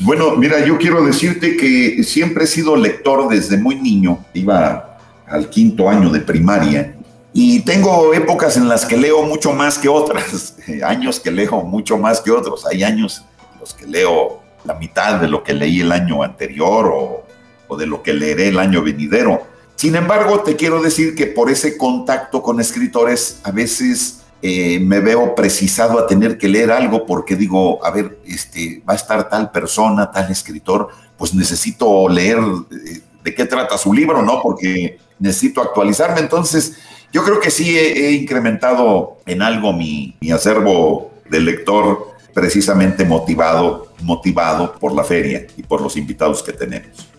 [0.00, 4.24] Bueno, mira, yo quiero decirte que siempre he sido lector desde muy niño.
[4.34, 6.96] Iba al quinto año de primaria
[7.32, 11.98] y tengo épocas en las que leo mucho más que otras, años que leo mucho
[11.98, 12.66] más que otros.
[12.66, 13.24] Hay años
[13.54, 17.24] en los que leo la mitad de lo que leí el año anterior o,
[17.68, 19.42] o de lo que leeré el año venidero.
[19.76, 24.98] Sin embargo, te quiero decir que por ese contacto con escritores a veces eh, me
[24.98, 29.28] veo precisado a tener que leer algo porque digo, a ver, este, va a estar
[29.28, 34.42] tal persona, tal escritor, pues necesito leer eh, de qué trata su libro, ¿no?
[34.42, 36.18] Porque necesito actualizarme.
[36.18, 36.76] Entonces,
[37.12, 43.92] yo creo que sí he, incrementado en algo mi, mi acervo de lector precisamente motivado,
[44.02, 47.11] motivado por la feria y por los invitados que tenemos.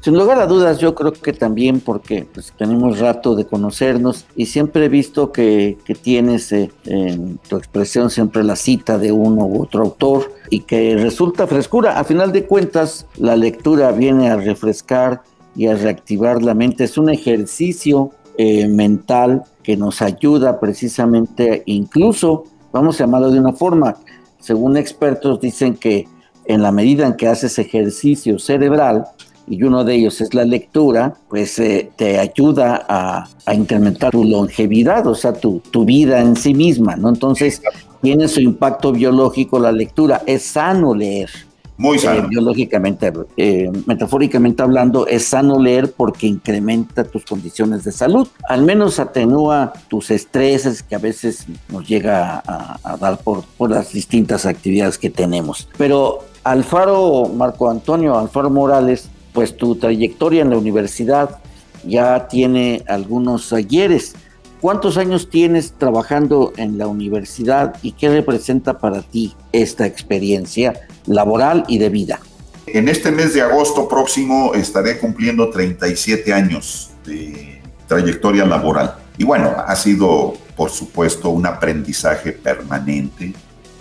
[0.00, 4.46] Sin lugar a dudas, yo creo que también porque pues, tenemos rato de conocernos y
[4.46, 9.62] siempre he visto que, tienes eh, en tu expresión siempre la cita de uno u
[9.62, 11.98] otro autor y que resulta frescura.
[11.98, 15.22] A final de cuentas, la lectura viene a refrescar
[15.56, 16.84] y a reactivar la mente.
[16.84, 23.52] Es un ejercicio eh, mental que nos ayuda precisamente, incluso, vamos a llamarlo de una
[23.52, 23.96] forma,
[24.38, 26.06] según expertos dicen que
[26.44, 29.04] en la medida en que haces ejercicio cerebral,
[29.50, 35.06] y uno de ellos es la lectura, pues eh, te ayuda a, incrementar tu longevidad,
[35.06, 37.08] o sea, tu, tu vida en sí misma, ¿no?
[37.08, 37.62] Entonces,
[38.00, 40.22] tiene su impacto biológico la lectura.
[40.26, 41.30] Es sano leer.
[41.76, 42.28] Muy eh, sano.
[42.28, 48.26] biológicamente, eh, metafóricamente hablando, es sano leer porque incrementa tus condiciones de salud.
[48.48, 53.70] Al menos atenúa tus estreses que a veces nos llega a, a dar por, por
[53.70, 55.68] las distintas actividades que tenemos.
[55.78, 61.40] Pero Alfaro, Marco Antonio Alfaro Morales, pues tu trayectoria en la universidad
[61.84, 64.14] ya tiene algunos ayeres.
[64.60, 70.74] ¿Cuántos años tienes trabajando en la universidad y qué representa para ti esta experiencia
[71.06, 72.20] laboral y de vida?
[72.66, 78.96] En este mes de agosto próximo estaré cumpliendo 37 años de trayectoria laboral.
[79.16, 83.32] Y bueno, ha sido, por supuesto, un aprendizaje permanente,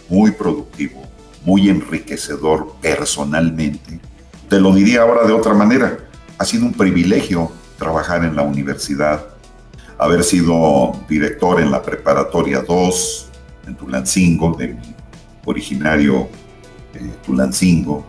[0.10, 1.02] muy productivo,
[1.44, 4.00] muy enriquecedor personalmente
[4.50, 5.98] te lo diría ahora de otra manera.
[6.38, 9.26] Ha sido un privilegio trabajar en la universidad,
[9.98, 13.30] haber sido director en la preparatoria 2
[13.68, 14.96] en Tulancingo, de mi
[15.46, 16.30] originario
[16.94, 18.06] eh, Tulancingo.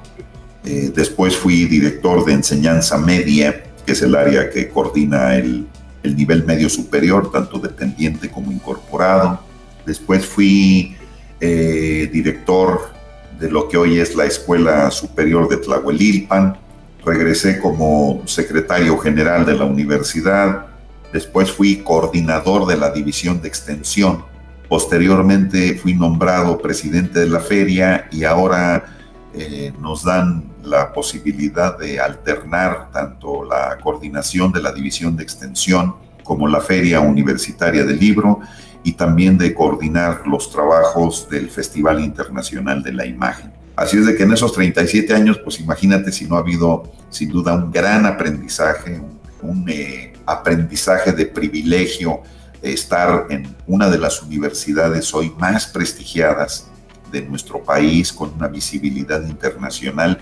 [0.64, 5.66] Eh, después fui director de enseñanza media, que es el área que coordina el,
[6.02, 9.40] el nivel medio superior, tanto dependiente como incorporado.
[9.86, 10.96] Después fui
[11.40, 12.97] eh, director
[13.38, 16.58] de lo que hoy es la Escuela Superior de Tlahuelilpan.
[17.04, 20.66] Regresé como secretario general de la universidad.
[21.12, 24.24] Después fui coordinador de la División de Extensión
[24.68, 28.84] Posteriormente fui nombrado presidente de la feria y ahora
[29.32, 35.94] eh, nos dan la posibilidad de alternar tanto la coordinación de la división de extensión
[36.22, 38.40] como la Feria Universitaria del Libro
[38.88, 43.52] y también de coordinar los trabajos del Festival Internacional de la Imagen.
[43.76, 47.28] Así es de que en esos 37 años, pues imagínate si no ha habido sin
[47.28, 48.98] duda un gran aprendizaje,
[49.42, 52.22] un, eh, aprendizaje de privilegio,
[52.62, 56.70] estar en una de las universidades hoy más prestigiadas
[57.12, 60.18] de nuestro país, con una visibilidad internacional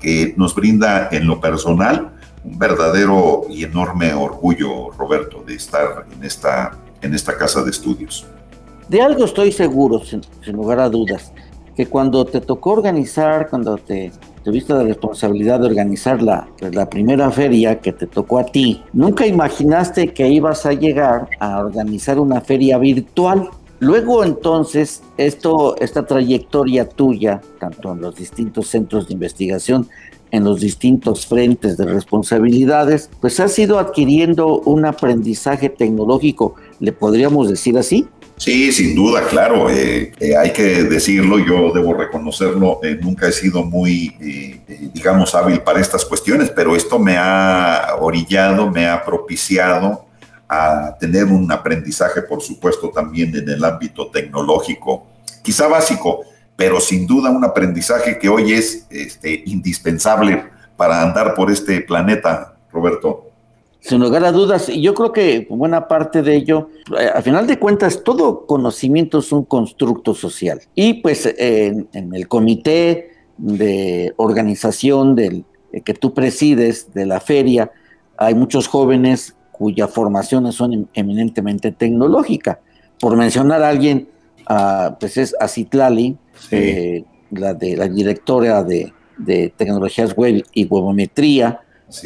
[0.00, 2.12] que nos brinda en lo personal
[2.44, 8.26] un verdadero y enorme orgullo, Roberto, de estar en esta, en esta casa de estudios.
[8.88, 10.22] De algo estoy seguro, sin,
[10.52, 11.32] lugar a dudas,
[11.74, 14.12] que cuando te tocó organizar, cuando te
[14.44, 19.26] tuviste la responsabilidad de organizar la, la primera feria que te tocó a ti, nunca
[19.26, 23.50] imaginaste que ibas a llegar a organizar una feria virtual.
[23.80, 29.88] Luego entonces, esto, esta trayectoria tuya, tanto en los distintos centros de investigación
[30.30, 37.48] en los distintos frentes de responsabilidades, pues ha sido adquiriendo un aprendizaje tecnológico, le podríamos
[37.48, 38.08] decir así.
[38.36, 43.32] Sí, sin duda, claro, eh, eh, hay que decirlo, yo debo reconocerlo, eh, nunca he
[43.32, 44.14] sido muy,
[44.92, 50.04] digamos, hábil para estas cuestiones, pero esto me ha orillado, me ha propiciado
[50.46, 55.06] a tener un aprendizaje, por supuesto, también en el ámbito tecnológico,
[55.42, 56.20] quizá básico,
[56.56, 60.44] pero sin duda un aprendizaje que hoy es este, indispensable
[60.76, 63.25] para andar por este planeta, Roberto.
[63.80, 67.46] Sin lugar a dudas, y yo creo que buena parte de ello, eh, al final
[67.46, 70.60] de cuentas, todo conocimiento es un constructo social.
[70.74, 77.70] Y pues en, el comité de organización del, eh, que tú presides de la feria,
[78.16, 82.60] hay muchos jóvenes cuya formación son em, eminentemente tecnológica.
[83.00, 84.08] Por mencionar a alguien,
[84.48, 86.16] uh, pues es Acitlali,
[86.50, 88.92] eh, la de la directora de,
[89.56, 91.62] tecnologías web y webometría,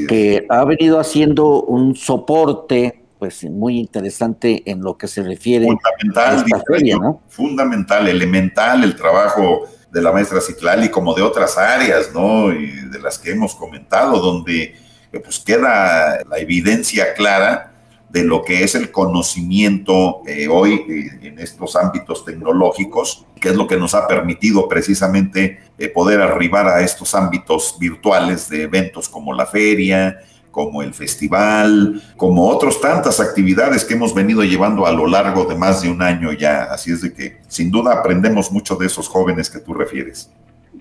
[0.09, 6.37] que ha venido haciendo un soporte pues muy interesante en lo que se refiere fundamental,
[6.37, 7.21] a esta feria, ¿no?
[7.29, 12.51] Fundamental, elemental el trabajo de la maestra Citlali como de otras áreas, ¿no?
[12.51, 14.75] Y de las que hemos comentado, donde
[15.23, 17.73] pues queda la evidencia clara
[18.13, 23.57] de lo que es el conocimiento eh, hoy eh, en estos ámbitos tecnológicos, que es
[23.57, 29.09] lo que nos ha permitido precisamente eh, poder arribar a estos ámbitos virtuales de eventos
[29.09, 30.19] como la feria,
[30.51, 35.55] como el festival, como otras tantas actividades que hemos venido llevando a lo largo de
[35.55, 36.65] más de un año ya.
[36.65, 40.29] Así es de que sin duda aprendemos mucho de esos jóvenes que tú refieres.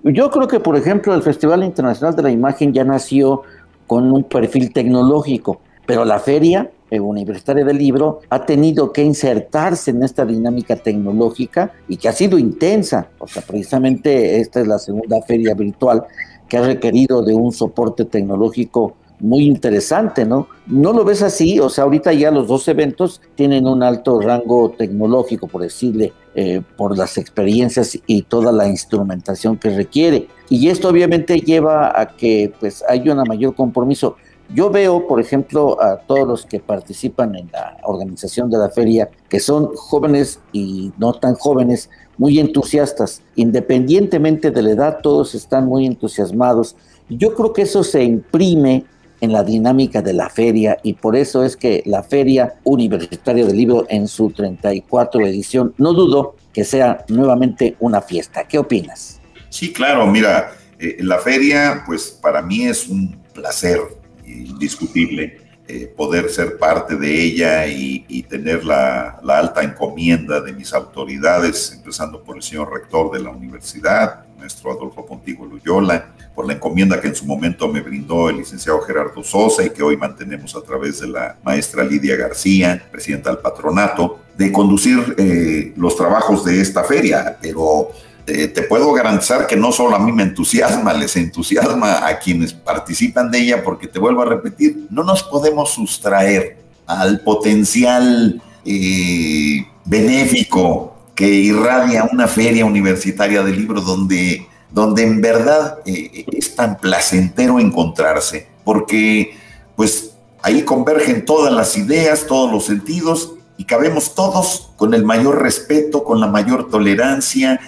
[0.02, 3.42] Yo creo que, por ejemplo, el Festival Internacional de la Imagen ya nació
[3.86, 10.02] con un perfil tecnológico, pero la feria Universitaria del Libro ha tenido que insertarse en
[10.02, 13.10] esta dinámica tecnológica y que ha sido intensa.
[13.26, 16.04] Sea, precisamente esta es la segunda feria virtual
[16.48, 20.48] que ha requerido de un soporte tecnológico muy interesante, ¿no?
[20.66, 24.70] No lo ves así, o sea, ahorita ya los dos eventos tienen un alto rango
[24.70, 30.28] tecnológico, por decirle, eh, por las experiencias y toda la instrumentación que requiere.
[30.48, 34.16] Y esto obviamente lleva a que pues haya un mayor compromiso
[34.54, 39.08] yo veo, por ejemplo, a todos los que participan en la organización de la feria,
[39.28, 41.88] que son jóvenes y no tan jóvenes,
[42.18, 43.22] muy entusiastas.
[43.36, 46.76] Independientemente de la edad, todos están muy entusiasmados.
[47.08, 48.84] Yo creo que eso se imprime
[49.20, 53.56] en la dinámica de la feria y por eso es que la Feria Universitaria del
[53.56, 58.44] Libro en su 34 edición, no dudo que sea nuevamente una fiesta.
[58.44, 59.20] ¿Qué opinas?
[59.50, 63.99] Sí, claro, mira, eh, la feria pues para mí es un placer
[64.30, 71.72] indiscutible eh, poder ser parte de ella y, tener la, alta encomienda de mis autoridades,
[71.76, 77.00] empezando por el señor rector de la universidad, maestro Adolfo Pontigo Loyola, por la encomienda
[77.00, 80.62] que en su momento me brindó el licenciado Gerardo Sosa y que hoy mantenemos a
[80.62, 86.60] través de la maestra Lidia García, presidenta del patronato, de conducir eh, los trabajos de
[86.60, 87.90] esta feria, pero
[88.30, 92.52] eh, te puedo garantizar que no solo a mí me entusiasma, les entusiasma a quienes
[92.52, 99.66] participan de ella, porque te vuelvo a repetir, no nos podemos sustraer al potencial eh,
[99.84, 106.78] benéfico que irradia una feria universitaria de libros donde, donde en verdad eh, es tan
[106.78, 109.36] placentero encontrarse, porque
[109.76, 110.12] pues
[110.42, 116.04] ahí convergen todas las ideas, todos los sentidos y cabemos todos con el mayor respeto,
[116.04, 117.60] con la mayor tolerancia,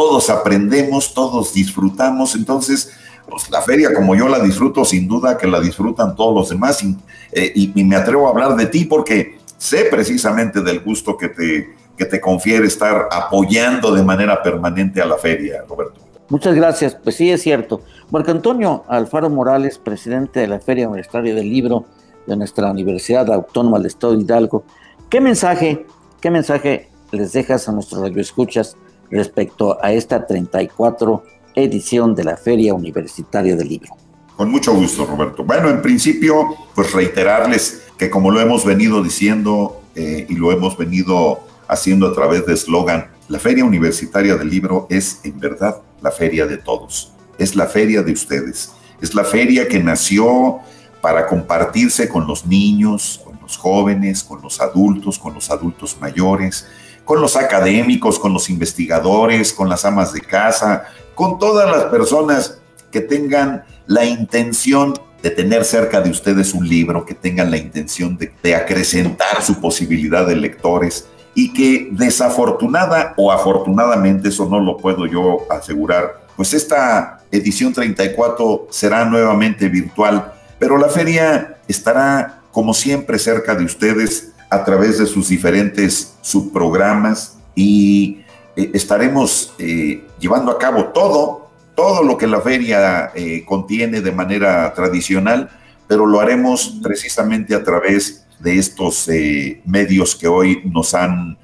[0.00, 2.90] todos aprendemos, todos disfrutamos, entonces
[3.28, 6.82] pues, la feria como yo la disfruto, sin duda que la disfrutan todos los demás
[6.82, 6.96] y,
[7.32, 12.06] eh, me atrevo a hablar de ti porque sé precisamente del gusto que te, que
[12.06, 16.00] te confiere estar apoyando de manera permanente a la feria, Roberto.
[16.30, 16.94] Muchas gracias.
[16.94, 17.82] Pues sí, es cierto.
[18.10, 21.84] Marco Antonio Alfaro Morales, presidente de la Feria Universitaria del Libro
[22.26, 24.64] de nuestra Universidad Autónoma del Estado de Hidalgo,
[25.10, 25.84] ¿qué mensaje,
[26.22, 28.78] qué mensaje les dejas a nuestros radioescuchas
[29.10, 31.22] respecto a esta 34
[31.54, 33.96] edición de la Feria Universitaria del Libro?
[34.36, 35.44] Con mucho gusto, Roberto.
[35.44, 40.78] Bueno, en principio, pues reiterarles que como lo hemos venido diciendo eh, y lo hemos
[40.78, 46.10] venido haciendo a través de eslogan, la Feria Universitaria del Libro es en verdad la
[46.10, 50.60] feria de todos, es la feria de ustedes, es la feria que nació
[51.00, 56.66] para compartirse con los niños, con los jóvenes, con los adultos, con los adultos mayores,
[57.10, 60.84] con los académicos, con los investigadores, con las amas de casa,
[61.16, 62.60] con todas las personas
[62.92, 68.16] que tengan la intención de tener cerca de ustedes un libro, que tengan la intención
[68.16, 75.04] de, acrecentar su posibilidad de lectores y que desafortunada o afortunadamente, eso no lo puedo
[75.06, 83.18] yo asegurar, pues esta edición 34 será nuevamente virtual, pero la feria estará como siempre
[83.18, 88.24] cerca de ustedes a través de sus diferentes subprogramas y
[88.56, 94.10] eh, estaremos eh, llevando a cabo todo, todo lo que la feria eh, contiene de
[94.10, 95.48] manera tradicional,
[95.86, 99.06] pero lo haremos precisamente a través de estos
[99.66, 101.36] medios que hoy nos han,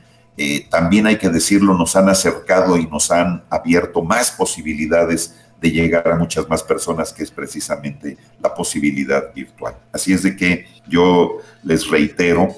[0.70, 6.08] también hay que decirlo, nos han acercado y nos han abierto más posibilidades de llegar
[6.08, 9.76] a muchas más personas, que es precisamente la posibilidad virtual.
[9.92, 12.48] Así es de que yo les reitero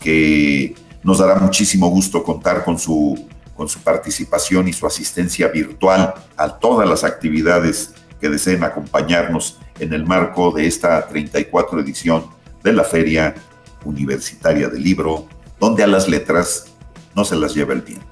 [0.00, 3.26] que nos dará muchísimo gusto contar con su,
[3.56, 9.92] con su participación y su asistencia virtual a todas las actividades que deseen acompañarnos en
[9.92, 12.26] el marco de esta 34 edición
[12.62, 13.34] de la Feria
[13.84, 15.26] Universitaria del Libro,
[15.60, 16.66] donde a las letras
[17.14, 18.06] no se las lleva el viento.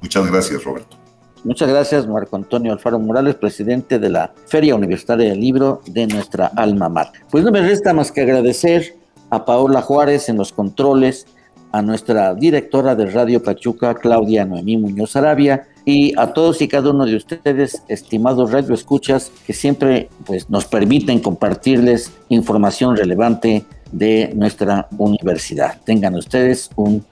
[0.00, 0.96] Muchas gracias, Roberto.
[1.44, 6.46] Muchas gracias, Marco Antonio Alfaro Morales, presidente de la Feria Universitaria del Libro de nuestra
[6.56, 7.22] alma mater.
[7.30, 8.97] Pues no me resta más que agradecer
[9.30, 11.26] a Paola Juárez en los controles,
[11.72, 16.90] a nuestra directora de Radio Pachuca, Claudia Noemí Muñoz Arabia, y a todos y cada
[16.90, 24.30] uno de ustedes, estimados radio escuchas, que siempre pues, nos permiten compartirles información relevante de
[24.34, 25.80] nuestra universidad.
[25.84, 27.04] Tengan ustedes un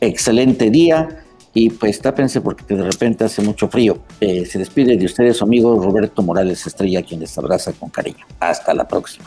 [0.00, 3.98] excelente día y pues tápense porque de repente hace mucho frío.
[4.20, 8.24] Eh, se despide de ustedes su amigo Roberto Morales Estrella, quien les abraza con cariño.
[8.40, 9.26] Hasta la próxima.